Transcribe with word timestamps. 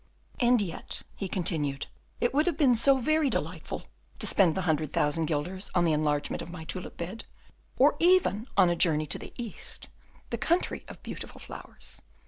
"And 0.39 0.59
yet," 0.61 1.03
he 1.15 1.27
continued, 1.27 1.85
"it 2.19 2.33
would 2.33 2.47
have 2.47 2.57
been 2.57 2.75
so 2.75 2.97
very 2.97 3.29
delightful 3.29 3.83
to 4.17 4.25
spend 4.25 4.55
the 4.55 4.63
hundred 4.63 4.91
thousand 4.91 5.27
guilders 5.27 5.69
on 5.75 5.85
the 5.85 5.93
enlargement 5.93 6.41
of 6.41 6.49
my 6.49 6.63
tulip 6.63 6.97
bed 6.97 7.25
or 7.77 7.97
even 7.99 8.47
on 8.57 8.71
a 8.71 8.75
journey 8.75 9.05
to 9.05 9.19
the 9.19 9.31
East, 9.37 9.89
the 10.31 10.39
country 10.39 10.85
of 10.87 11.03
beautiful 11.03 11.37
flowers. 11.37 12.01